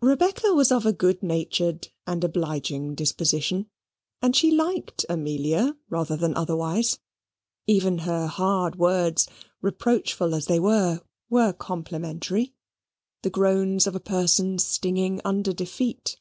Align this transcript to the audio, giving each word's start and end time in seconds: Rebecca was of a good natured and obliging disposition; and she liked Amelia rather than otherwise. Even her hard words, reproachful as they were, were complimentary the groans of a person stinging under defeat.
Rebecca 0.00 0.52
was 0.54 0.72
of 0.72 0.84
a 0.84 0.92
good 0.92 1.22
natured 1.22 1.86
and 2.04 2.24
obliging 2.24 2.96
disposition; 2.96 3.70
and 4.20 4.34
she 4.34 4.50
liked 4.50 5.06
Amelia 5.08 5.76
rather 5.88 6.16
than 6.16 6.34
otherwise. 6.36 6.98
Even 7.68 7.98
her 7.98 8.26
hard 8.26 8.74
words, 8.74 9.28
reproachful 9.60 10.34
as 10.34 10.46
they 10.46 10.58
were, 10.58 11.00
were 11.30 11.52
complimentary 11.52 12.56
the 13.22 13.30
groans 13.30 13.86
of 13.86 13.94
a 13.94 14.00
person 14.00 14.58
stinging 14.58 15.20
under 15.24 15.52
defeat. 15.52 16.18